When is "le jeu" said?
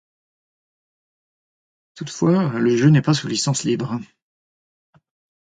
2.53-2.89